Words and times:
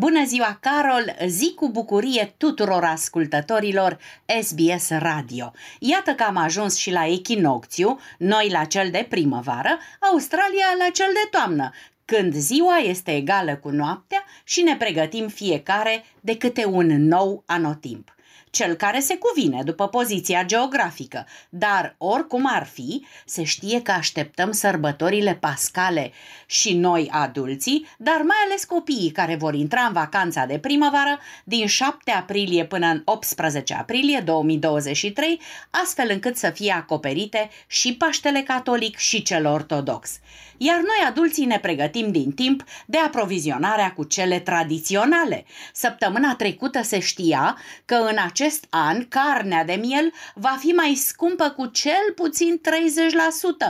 Bună 0.00 0.24
ziua, 0.24 0.58
Carol! 0.60 1.16
Zi 1.26 1.52
cu 1.54 1.68
bucurie 1.68 2.34
tuturor 2.36 2.84
ascultătorilor 2.84 3.98
SBS 4.40 4.88
Radio. 4.88 5.52
Iată 5.78 6.10
că 6.14 6.22
am 6.22 6.36
ajuns 6.36 6.76
și 6.76 6.90
la 6.90 7.06
echinocțiu, 7.06 7.98
noi 8.18 8.48
la 8.50 8.64
cel 8.64 8.90
de 8.90 9.06
primăvară, 9.08 9.78
Australia 10.00 10.66
la 10.78 10.90
cel 10.92 11.10
de 11.12 11.28
toamnă, 11.30 11.70
când 12.04 12.34
ziua 12.34 12.76
este 12.76 13.16
egală 13.16 13.56
cu 13.56 13.68
noaptea 13.68 14.24
și 14.44 14.62
ne 14.62 14.76
pregătim 14.76 15.28
fiecare 15.28 16.04
de 16.20 16.36
câte 16.36 16.64
un 16.64 16.86
nou 16.86 17.42
anotimp 17.46 18.14
cel 18.50 18.74
care 18.74 19.00
se 19.00 19.16
cuvine 19.16 19.62
după 19.62 19.88
poziția 19.88 20.44
geografică, 20.44 21.26
dar 21.48 21.94
oricum 21.98 22.46
ar 22.46 22.66
fi, 22.66 23.06
se 23.24 23.42
știe 23.42 23.82
că 23.82 23.90
așteptăm 23.90 24.52
sărbătorile 24.52 25.34
pascale 25.34 26.12
și 26.46 26.74
noi 26.74 27.08
adulții, 27.12 27.86
dar 27.98 28.22
mai 28.22 28.36
ales 28.46 28.64
copiii 28.64 29.10
care 29.10 29.36
vor 29.36 29.54
intra 29.54 29.80
în 29.80 29.92
vacanța 29.92 30.44
de 30.44 30.58
primăvară 30.58 31.18
din 31.44 31.66
7 31.66 32.10
aprilie 32.10 32.64
până 32.64 32.86
în 32.86 33.02
18 33.04 33.74
aprilie 33.74 34.20
2023, 34.24 35.40
astfel 35.70 36.10
încât 36.10 36.36
să 36.36 36.50
fie 36.50 36.72
acoperite 36.72 37.50
și 37.66 37.96
Paștele 37.96 38.42
Catolic 38.42 38.96
și 38.96 39.22
cel 39.22 39.46
Ortodox. 39.46 40.18
Iar 40.62 40.76
noi 40.76 41.08
adulții 41.08 41.44
ne 41.44 41.58
pregătim 41.58 42.10
din 42.10 42.32
timp 42.32 42.64
de 42.86 42.98
aprovizionarea 42.98 43.92
cu 43.92 44.04
cele 44.04 44.38
tradiționale. 44.38 45.44
Săptămâna 45.72 46.34
trecută 46.34 46.82
se 46.82 46.98
știa 46.98 47.58
că 47.84 47.94
în 47.94 48.16
acest 48.24 48.39
acest 48.40 48.66
an 48.70 49.08
carnea 49.08 49.64
de 49.64 49.72
miel 49.72 50.12
va 50.34 50.56
fi 50.58 50.66
mai 50.66 50.94
scumpă 50.94 51.50
cu 51.50 51.66
cel 51.66 52.12
puțin 52.14 52.60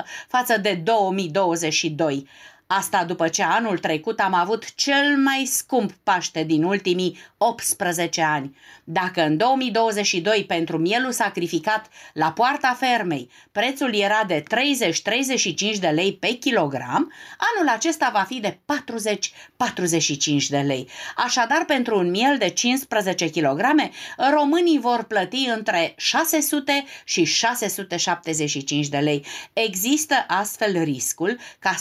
30% 0.02 0.04
față 0.28 0.56
de 0.56 0.74
2022. 0.84 2.28
Asta 2.72 3.04
după 3.04 3.28
ce 3.28 3.42
anul 3.42 3.78
trecut 3.78 4.20
am 4.20 4.34
avut 4.34 4.74
cel 4.74 5.16
mai 5.16 5.44
scump 5.44 5.92
Paște 6.02 6.42
din 6.42 6.64
ultimii 6.64 7.18
18 7.36 8.22
ani. 8.22 8.56
Dacă 8.84 9.22
în 9.22 9.36
2022 9.36 10.44
pentru 10.46 10.78
mielul 10.78 11.12
sacrificat 11.12 11.88
la 12.12 12.32
poarta 12.32 12.76
fermei 12.80 13.30
prețul 13.52 13.94
era 13.94 14.24
de 14.26 14.42
30-35 15.74 15.78
de 15.80 15.88
lei 15.88 16.12
pe 16.12 16.28
kilogram, 16.28 17.12
anul 17.56 17.68
acesta 17.68 18.10
va 18.12 18.22
fi 18.28 18.40
de 18.40 18.58
40-45 20.44 20.46
de 20.48 20.58
lei. 20.58 20.88
Așadar, 21.16 21.64
pentru 21.64 21.98
un 21.98 22.10
miel 22.10 22.38
de 22.38 22.48
15 22.48 23.30
kg, 23.30 23.60
românii 24.30 24.78
vor 24.78 25.02
plăti 25.02 25.48
între 25.54 25.94
600 25.96 26.84
și 27.04 27.24
675 27.24 28.88
de 28.88 28.98
lei. 28.98 29.24
Există 29.52 30.14
astfel 30.26 30.82
riscul 30.82 31.38
ca 31.58 31.74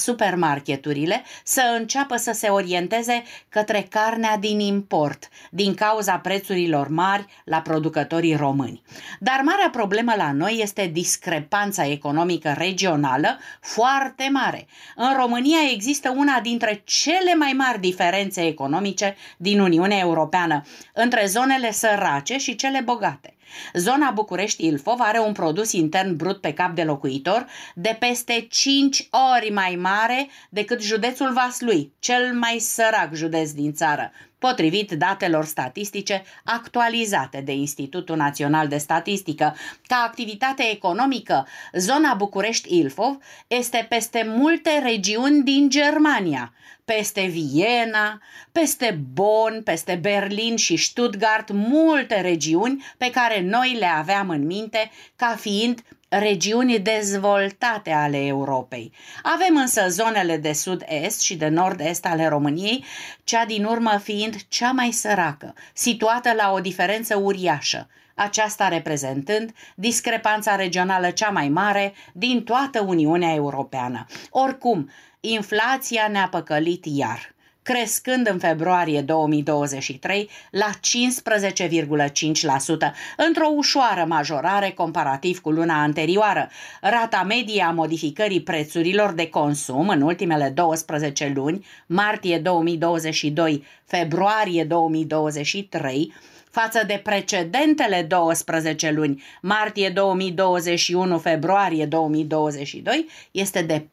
supermarketurile 0.80 1.24
să 1.44 1.62
înceapă 1.78 2.16
să 2.16 2.32
se 2.32 2.48
orienteze 2.48 3.24
către 3.50 3.88
carnea 3.90 4.38
din 4.38 4.60
import, 4.60 5.30
din 5.52 5.74
cauza 5.74 6.18
prețurilor 6.18 6.88
mari 6.88 7.26
la 7.46 7.62
producătorii 7.62 8.36
români. 8.36 8.82
Dar 9.20 9.42
marea 9.44 9.70
problemă 9.72 10.14
la 10.18 10.32
noi 10.32 10.60
este 10.62 10.90
discrepanța 10.94 11.86
economică 11.86 12.54
regională 12.58 13.40
foarte 13.62 14.30
mare. 14.32 14.68
În 14.96 15.14
România 15.16 15.60
există 15.72 16.14
una 16.16 16.40
dintre 16.40 16.82
cele 16.86 17.36
mai 17.36 17.54
mari 17.58 17.80
diferențe 17.80 18.46
economice 18.46 19.16
din 19.38 19.60
Uniunea 19.60 20.00
Europeană 20.00 20.62
între 20.94 21.26
zonele 21.26 21.72
sărace 21.72 22.38
și 22.38 22.56
cele 22.56 22.82
bogate. 22.86 23.34
Zona 23.73 24.11
București-Ilfov 24.11 25.00
are 25.00 25.19
un 25.19 25.33
produs 25.33 25.72
intern 25.72 26.16
brut 26.16 26.42
pe 26.42 26.53
cap 26.53 26.75
de 26.75 26.83
locuitor 26.83 27.45
de 27.75 27.97
peste 28.00 28.47
5 28.50 29.08
ori 29.36 29.52
mai 29.52 29.75
mare 29.75 30.28
decât 30.50 30.81
județul 30.81 31.33
Vaslui, 31.33 31.94
cel 32.00 32.33
mai 32.33 32.59
sărac 32.59 33.14
județ 33.14 33.52
din 33.52 33.73
țară, 33.73 34.11
potrivit 34.40 34.92
datelor 34.92 35.45
statistice 35.45 36.23
actualizate 36.44 37.42
de 37.42 37.54
Institutul 37.54 38.16
Național 38.16 38.67
de 38.67 38.77
Statistică. 38.77 39.55
Ca 39.88 40.04
activitate 40.08 40.72
economică, 40.72 41.48
zona 41.73 42.14
București-Ilfov 42.14 43.17
este 43.48 43.86
peste 43.89 44.23
multe 44.27 44.80
regiuni 44.83 45.44
din 45.44 45.70
Germania, 45.70 46.54
peste 46.86 47.26
Viena, 47.26 48.22
peste 48.52 49.00
Bonn, 49.14 49.61
peste 49.64 49.95
Berlin 50.02 50.56
și 50.56 50.76
Stuttgart, 50.76 51.52
multe 51.52 52.21
regiuni 52.21 52.83
pe 52.98 53.10
care 53.10 53.42
noi 53.42 53.76
le 53.80 53.86
aveam 53.86 54.30
în 54.30 54.45
minte 54.45 54.92
ca 55.16 55.36
fiind 55.39 55.83
regiuni 56.09 56.80
dezvoltate 56.80 57.92
ale 57.92 58.25
Europei. 58.25 58.92
Avem 59.23 59.55
însă 59.55 59.86
zonele 59.89 60.37
de 60.37 60.53
sud-est 60.53 61.21
și 61.21 61.36
de 61.36 61.47
nord-est 61.47 62.05
ale 62.05 62.27
României, 62.27 62.86
cea 63.23 63.45
din 63.45 63.64
urmă 63.64 63.99
fiind 64.03 64.36
cea 64.47 64.71
mai 64.71 64.92
săracă, 64.92 65.53
situată 65.73 66.33
la 66.33 66.52
o 66.52 66.59
diferență 66.59 67.15
uriașă, 67.15 67.87
aceasta 68.15 68.67
reprezentând 68.67 69.53
discrepanța 69.75 70.55
regională 70.55 71.09
cea 71.09 71.30
mai 71.30 71.49
mare 71.49 71.93
din 72.14 72.43
toată 72.43 72.81
Uniunea 72.81 73.33
Europeană. 73.33 74.05
Oricum, 74.30 74.89
inflația 75.20 76.08
ne-a 76.08 76.27
păcălit 76.31 76.86
iar 76.86 77.33
crescând 77.74 78.28
în 78.28 78.40
februarie 78.40 79.02
2023 79.02 80.30
la 80.52 80.70
15,5%, 80.70 80.72
într-o 83.18 83.48
ușoară 83.56 84.06
majorare 84.08 84.70
comparativ 84.70 85.40
cu 85.40 85.52
luna 85.52 85.82
anterioară. 85.82 86.50
Rata 86.82 87.24
medie 87.28 87.64
a 87.64 87.72
modificării 87.72 88.42
prețurilor 88.42 89.12
de 89.12 89.30
consum 89.30 89.90
în 89.90 90.02
ultimele 90.02 90.50
12 90.50 91.32
luni, 91.36 91.66
martie 91.86 92.38
2022, 92.40 93.64
februarie 93.86 94.64
2023, 94.64 96.14
față 96.52 96.84
de 96.88 97.02
precedentele 97.04 98.04
12 98.04 98.92
luni, 98.92 99.24
martie 99.42 99.90
2021, 99.90 101.18
februarie 101.18 101.86
2022, 101.86 103.08
este 103.32 103.62
de 103.62 103.88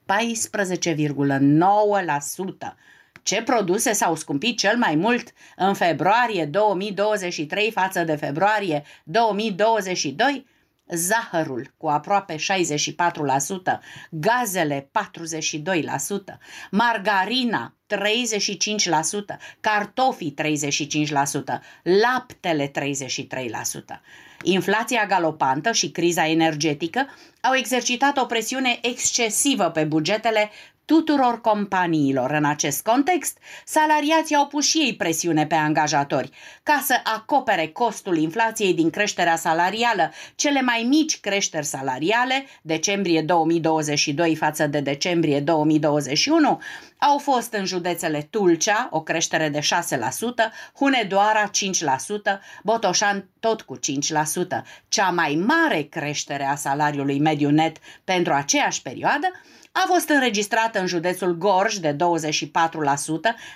14,9%. 2.68 2.76
Ce 3.26 3.42
produse 3.42 3.92
s-au 3.92 4.14
scumpit 4.14 4.58
cel 4.58 4.76
mai 4.76 4.94
mult 4.94 5.32
în 5.56 5.74
februarie 5.74 6.44
2023 6.44 7.70
față 7.70 8.04
de 8.04 8.16
februarie 8.16 8.82
2022? 9.04 10.46
Zahărul 10.88 11.74
cu 11.76 11.88
aproape 11.88 12.36
64%, 12.36 12.38
gazele 14.10 14.90
42%, 14.90 16.38
margarina 16.70 17.74
35%, 17.94 17.96
cartofii 19.60 20.34
35%, 20.42 21.60
laptele 21.82 22.70
33%. 22.70 22.70
Inflația 24.42 25.06
galopantă 25.06 25.72
și 25.72 25.90
criza 25.90 26.28
energetică 26.28 27.06
au 27.40 27.54
exercitat 27.54 28.16
o 28.16 28.24
presiune 28.24 28.78
excesivă 28.82 29.70
pe 29.70 29.84
bugetele 29.84 30.50
tuturor 30.86 31.40
companiilor. 31.40 32.30
În 32.30 32.44
acest 32.44 32.82
context, 32.82 33.38
salariații 33.64 34.36
au 34.36 34.46
pus 34.46 34.66
și 34.66 34.78
ei 34.78 34.94
presiune 34.94 35.46
pe 35.46 35.54
angajatori 35.54 36.30
ca 36.62 36.82
să 36.84 36.94
acopere 37.04 37.66
costul 37.66 38.16
inflației 38.16 38.74
din 38.74 38.90
creșterea 38.90 39.36
salarială, 39.36 40.12
cele 40.34 40.60
mai 40.60 40.86
mici 40.88 41.20
creșteri 41.20 41.66
salariale, 41.66 42.46
decembrie 42.62 43.22
2022 43.22 44.36
față 44.36 44.66
de 44.66 44.80
decembrie 44.80 45.40
2021, 45.40 46.60
au 46.98 47.18
fost 47.18 47.52
în 47.52 47.64
județele 47.64 48.26
Tulcea, 48.30 48.88
o 48.90 49.02
creștere 49.02 49.48
de 49.48 49.58
6%, 49.58 49.62
Hunedoara 50.74 51.50
5%, 51.50 52.40
Botoșan 52.62 53.28
tot 53.40 53.62
cu 53.62 53.78
5%. 53.78 53.80
Cea 54.88 55.10
mai 55.10 55.44
mare 55.46 55.82
creștere 55.82 56.44
a 56.44 56.54
salariului 56.54 57.18
mediu 57.18 57.50
net 57.50 57.76
pentru 58.04 58.32
aceeași 58.32 58.82
perioadă 58.82 59.30
a 59.78 59.84
fost 59.86 60.08
înregistrată 60.08 60.80
în 60.80 60.86
județul 60.86 61.34
Gorj 61.34 61.76
de 61.76 61.92
24%, 61.92 61.96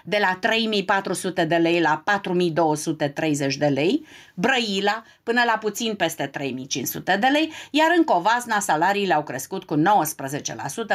de 0.05 0.19
la 0.21 0.37
3400 0.41 1.45
de 1.45 1.57
lei 1.57 1.81
la 1.81 2.03
4230 2.05 3.57
de 3.57 3.67
lei, 3.67 4.07
Brăila 4.35 5.03
până 5.23 5.43
la 5.47 5.59
puțin 5.59 5.95
peste 5.95 6.27
3500 6.27 7.17
de 7.17 7.27
lei, 7.27 7.53
iar 7.71 7.89
în 7.97 8.05
Covasna 8.05 8.61
salariile 8.61 9.15
au 9.15 9.23
crescut 9.23 9.65
cu 9.65 9.77
19% 9.77 9.81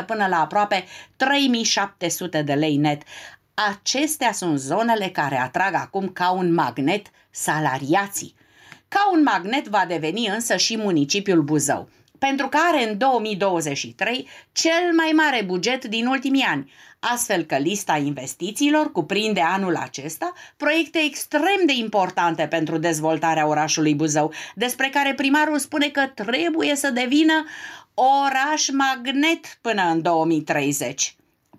până 0.06 0.27
la 0.27 0.39
aproape 0.39 0.86
3700 1.15 2.34
de 2.41 2.53
lei 2.53 2.75
net. 2.75 3.01
Acestea 3.53 4.31
sunt 4.31 4.59
zonele 4.59 5.09
care 5.09 5.39
atrag 5.39 5.73
acum 5.73 6.07
ca 6.07 6.31
un 6.31 6.53
magnet 6.53 7.05
salariații. 7.29 8.35
Ca 8.87 9.09
un 9.13 9.23
magnet 9.23 9.67
va 9.67 9.85
deveni 9.87 10.27
însă 10.27 10.55
și 10.55 10.77
municipiul 10.77 11.41
Buzău 11.41 11.89
pentru 12.19 12.47
că 12.47 12.57
are 12.71 12.89
în 12.89 12.97
2023 12.97 14.27
cel 14.51 14.93
mai 14.95 15.11
mare 15.15 15.43
buget 15.43 15.85
din 15.85 16.05
ultimii 16.05 16.41
ani, 16.41 16.71
astfel 16.99 17.43
că 17.43 17.57
lista 17.57 17.97
investițiilor 17.97 18.91
cuprinde 18.91 19.41
anul 19.41 19.75
acesta 19.75 20.33
proiecte 20.57 20.99
extrem 20.99 21.65
de 21.65 21.73
importante 21.73 22.47
pentru 22.47 22.77
dezvoltarea 22.77 23.47
orașului 23.47 23.95
Buzău, 23.95 24.33
despre 24.55 24.89
care 24.89 25.13
primarul 25.13 25.59
spune 25.59 25.87
că 25.87 26.07
trebuie 26.07 26.75
să 26.75 26.89
devină 26.89 27.45
oraș 27.93 28.69
magnet 28.69 29.57
până 29.61 29.83
în 29.83 30.01
2030 30.01 31.15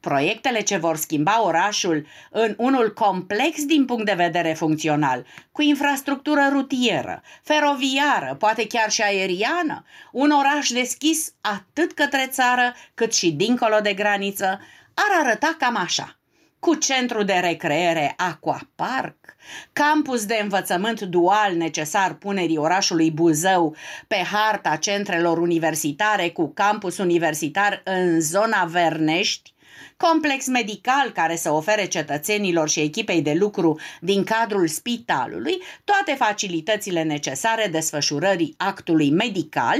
Proiectele 0.06 0.61
ce 0.61 0.76
vor 0.76 0.97
schimba 0.97 1.43
orașul 1.44 2.06
în 2.31 2.55
unul 2.56 2.93
complex 2.93 3.64
din 3.64 3.85
punct 3.85 4.05
de 4.05 4.12
vedere 4.12 4.53
funcțional, 4.53 5.26
cu 5.53 5.62
infrastructură 5.62 6.49
rutieră, 6.53 7.23
feroviară, 7.43 8.37
poate 8.38 8.67
chiar 8.67 8.91
și 8.91 9.03
aeriană, 9.03 9.85
un 10.12 10.31
oraș 10.31 10.69
deschis 10.69 11.32
atât 11.41 11.93
către 11.93 12.26
țară 12.31 12.75
cât 12.94 13.14
și 13.14 13.31
dincolo 13.31 13.79
de 13.82 13.93
graniță, 13.93 14.61
ar 14.94 15.25
arăta 15.25 15.56
cam 15.58 15.76
așa. 15.76 16.19
Cu 16.59 16.75
centru 16.75 17.23
de 17.23 17.35
recreere 17.41 18.14
Aquapark, 18.17 19.37
campus 19.73 20.26
de 20.26 20.38
învățământ 20.43 21.00
dual 21.00 21.55
necesar 21.56 22.14
punerii 22.14 22.56
orașului 22.56 23.11
Buzău 23.11 23.76
pe 24.09 24.17
harta 24.32 24.76
centrelor 24.76 25.38
universitare 25.38 26.31
cu 26.31 26.52
campus 26.52 26.99
universitar 26.99 27.81
în 27.85 28.20
zona 28.20 28.64
Vernești, 28.64 29.55
complex 29.96 30.46
medical 30.46 31.11
care 31.11 31.37
să 31.37 31.50
ofere 31.50 31.87
cetățenilor 31.87 32.69
și 32.69 32.81
echipei 32.81 33.23
de 33.23 33.32
lucru 33.32 33.78
din 34.00 34.25
cadrul 34.25 34.69
spitalului 34.69 35.62
toate 35.84 36.14
facilitățile 36.14 37.02
necesare 37.02 37.69
desfășurării 37.73 38.55
actului 38.56 39.11
medical, 39.11 39.78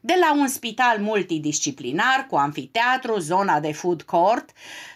de 0.00 0.14
la 0.20 0.32
un 0.34 0.48
spital 0.48 0.98
multidisciplinar 0.98 2.26
cu 2.28 2.36
anfiteatru, 2.36 3.18
zona 3.18 3.60
de 3.60 3.72
food 3.72 4.02
court, 4.02 4.50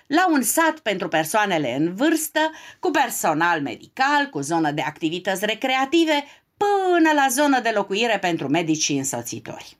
la 0.06 0.26
un 0.30 0.42
sat 0.42 0.78
pentru 0.78 1.08
persoanele 1.08 1.74
în 1.74 1.94
vârstă, 1.94 2.50
cu 2.78 2.90
personal 2.90 3.60
medical, 3.60 4.28
cu 4.30 4.40
zonă 4.40 4.70
de 4.70 4.82
activități 4.82 5.44
recreative, 5.44 6.24
până 6.56 7.12
la 7.14 7.26
zonă 7.30 7.60
de 7.60 7.72
locuire 7.74 8.18
pentru 8.18 8.48
medici 8.48 8.82
și 8.82 8.92
însoțitori. 8.92 9.76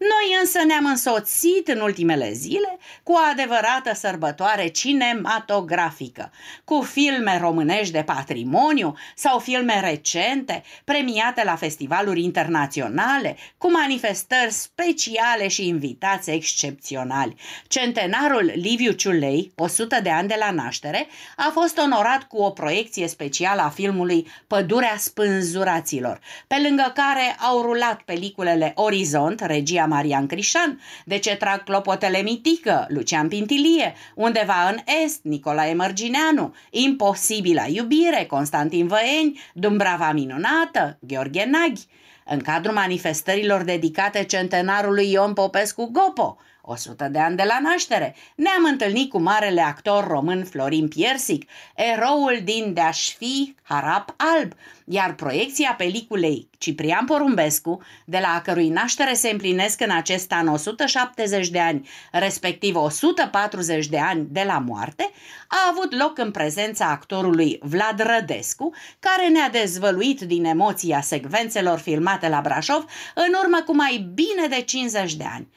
Noi 0.00 0.38
însă 0.40 0.58
ne-am 0.66 0.84
însoțit 0.84 1.68
în 1.68 1.80
ultimele 1.80 2.32
zile 2.32 2.78
cu 3.02 3.12
o 3.12 3.18
adevărată 3.32 3.94
sărbătoare 3.94 4.66
cinematografică, 4.66 6.32
cu 6.64 6.82
filme 6.82 7.38
românești 7.40 7.92
de 7.92 8.02
patrimoniu 8.02 8.96
sau 9.14 9.38
filme 9.38 9.80
recente, 9.80 10.62
premiate 10.84 11.44
la 11.44 11.56
festivaluri 11.56 12.22
internaționale, 12.22 13.36
cu 13.58 13.70
manifestări 13.70 14.52
speciale 14.52 15.48
și 15.48 15.68
invitați 15.68 16.30
excepționali. 16.30 17.34
Centenarul 17.68 18.52
Liviu 18.54 18.92
Ciulei, 18.92 19.52
100 19.56 20.00
de 20.02 20.10
ani 20.10 20.28
de 20.28 20.36
la 20.38 20.50
naștere, 20.50 21.06
a 21.36 21.50
fost 21.52 21.78
onorat 21.78 22.22
cu 22.22 22.36
o 22.36 22.50
proiecție 22.50 23.08
specială 23.08 23.60
a 23.60 23.68
filmului 23.68 24.26
Pădurea 24.46 24.94
spânzuraților, 24.98 26.20
pe 26.46 26.56
lângă 26.66 26.92
care 26.94 27.36
au 27.38 27.62
rulat 27.62 28.02
peliculele 28.02 28.72
Orizont, 28.74 29.40
regia 29.40 29.88
Marian 29.90 30.26
Crișan, 30.26 30.80
de 31.04 31.18
ce 31.18 31.36
trag 31.36 31.62
clopotele 31.64 32.22
mitică, 32.22 32.86
Lucian 32.88 33.28
Pintilie, 33.28 33.94
undeva 34.14 34.68
în 34.68 34.76
Est, 35.04 35.20
Nicolae 35.22 35.74
Mărgineanu, 35.74 36.54
Imposibila 36.70 37.66
iubire, 37.66 38.24
Constantin 38.28 38.86
Văeni, 38.86 39.40
Dumbrava 39.54 40.12
minunată, 40.12 40.98
Gheorghe 41.00 41.44
Naghi, 41.44 41.86
în 42.24 42.38
cadrul 42.38 42.74
manifestărilor 42.74 43.62
dedicate 43.62 44.24
centenarului 44.24 45.10
Ion 45.10 45.32
Popescu 45.32 45.88
Gopo, 45.92 46.36
100 46.62 47.08
de 47.08 47.18
ani 47.18 47.36
de 47.36 47.42
la 47.42 47.58
naștere, 47.62 48.16
ne-am 48.34 48.64
întâlnit 48.64 49.10
cu 49.10 49.18
marele 49.20 49.60
actor 49.60 50.06
român 50.06 50.44
Florin 50.44 50.88
Piersic, 50.88 51.50
eroul 51.74 52.40
din 52.44 52.72
De-aș 52.74 53.14
fi 53.14 53.54
Harap 53.62 54.14
Alb, 54.16 54.52
iar 54.84 55.14
proiecția 55.14 55.74
peliculei 55.76 56.48
Ciprian 56.58 57.04
Porumbescu, 57.04 57.82
de 58.04 58.18
la 58.18 58.28
a 58.28 58.40
cărui 58.40 58.68
naștere 58.68 59.14
se 59.14 59.28
împlinesc 59.28 59.80
în 59.80 59.90
acest 59.90 60.32
an 60.32 60.46
170 60.46 61.48
de 61.48 61.58
ani, 61.58 61.88
respectiv 62.12 62.76
140 62.76 63.86
de 63.86 63.98
ani 63.98 64.26
de 64.30 64.42
la 64.46 64.58
moarte, 64.58 65.10
a 65.48 65.56
avut 65.70 65.98
loc 65.98 66.18
în 66.18 66.30
prezența 66.30 66.90
actorului 66.90 67.58
Vlad 67.62 68.00
Rădescu, 68.00 68.74
care 68.98 69.28
ne-a 69.28 69.48
dezvăluit 69.48 70.20
din 70.20 70.44
emoția 70.44 71.00
secvențelor 71.00 71.78
filmate 71.78 72.28
la 72.28 72.40
Brașov 72.40 72.84
în 73.14 73.32
urmă 73.42 73.62
cu 73.66 73.74
mai 73.74 74.10
bine 74.14 74.46
de 74.48 74.62
50 74.62 75.14
de 75.14 75.24
ani. 75.34 75.48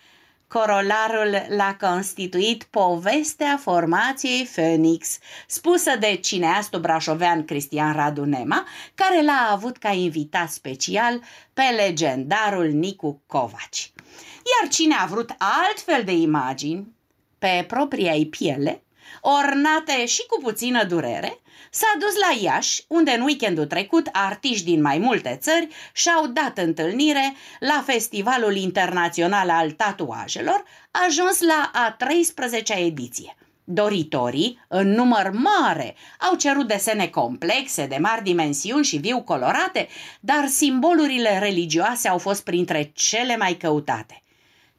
Corolarul 0.53 1.45
l-a 1.49 1.77
constituit 1.79 2.63
povestea 2.63 3.57
formației 3.61 4.45
Phoenix, 4.45 5.17
spusă 5.47 5.91
de 5.99 6.15
cineastul 6.15 6.79
brașovean 6.79 7.45
Cristian 7.45 7.93
Radu 7.93 8.25
Nema, 8.25 8.67
care 8.95 9.23
l-a 9.23 9.49
avut 9.51 9.77
ca 9.77 9.89
invitat 9.89 10.49
special 10.49 11.21
pe 11.53 11.61
legendarul 11.75 12.67
Nicu 12.67 13.21
Covaci. 13.27 13.91
Iar 14.35 14.69
cine 14.71 14.95
a 14.95 15.05
vrut 15.05 15.35
altfel 15.37 16.03
de 16.03 16.11
imagini, 16.11 16.95
pe 17.39 17.65
propria 17.67 18.13
ei 18.13 18.27
piele, 18.27 18.83
ornate 19.21 20.05
și 20.05 20.25
cu 20.25 20.41
puțină 20.41 20.83
durere, 20.83 21.39
s-a 21.69 21.97
dus 21.99 22.15
la 22.15 22.37
Iași, 22.41 22.83
unde 22.87 23.11
în 23.11 23.21
weekendul 23.21 23.65
trecut 23.65 24.09
artiști 24.11 24.65
din 24.65 24.81
mai 24.81 24.97
multe 24.97 25.37
țări 25.41 25.67
și-au 25.93 26.27
dat 26.27 26.57
întâlnire 26.57 27.33
la 27.59 27.83
Festivalul 27.85 28.55
Internațional 28.55 29.49
al 29.49 29.71
Tatuajelor, 29.71 30.63
ajuns 31.07 31.41
la 31.41 31.71
a 31.73 31.97
13-a 31.97 32.79
ediție. 32.79 33.35
Doritorii, 33.63 34.59
în 34.67 34.89
număr 34.89 35.31
mare, 35.31 35.95
au 36.29 36.35
cerut 36.35 36.67
desene 36.67 37.07
complexe, 37.07 37.85
de 37.85 37.97
mari 37.99 38.23
dimensiuni 38.23 38.83
și 38.83 38.97
viu 38.97 39.21
colorate, 39.21 39.87
dar 40.19 40.47
simbolurile 40.47 41.39
religioase 41.39 42.07
au 42.07 42.17
fost 42.17 42.43
printre 42.43 42.91
cele 42.93 43.37
mai 43.37 43.53
căutate. 43.53 44.23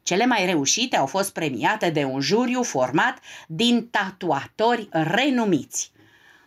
Cele 0.05 0.25
mai 0.25 0.45
reușite 0.45 0.97
au 0.97 1.05
fost 1.05 1.33
premiate 1.33 1.89
de 1.89 2.03
un 2.03 2.19
juriu 2.19 2.63
format 2.63 3.19
din 3.47 3.87
tatuatori 3.87 4.87
renumiți. 4.91 5.91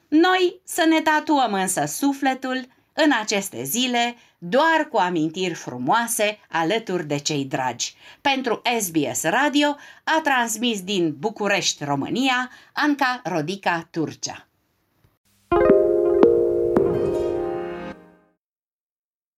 Noi 0.08 0.60
să 0.64 0.84
ne 0.88 1.00
tatuăm 1.00 1.52
însă 1.52 1.84
sufletul 1.84 2.66
în 2.92 3.10
aceste 3.20 3.62
zile 3.62 4.16
doar 4.38 4.88
cu 4.90 4.96
amintiri 4.96 5.54
frumoase 5.54 6.38
alături 6.48 7.06
de 7.06 7.18
cei 7.18 7.44
dragi. 7.44 7.94
Pentru 8.20 8.62
SBS 8.78 9.22
Radio 9.22 9.76
a 10.04 10.20
transmis 10.22 10.82
din 10.82 11.14
București, 11.18 11.84
România, 11.84 12.50
Anca 12.72 13.20
Rodica 13.24 13.88
Turcea. 13.90 14.47